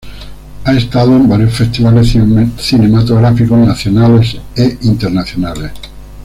[0.63, 2.15] Ha estado en varios festivales
[2.57, 5.71] cinematográficos nacionales e internaciones.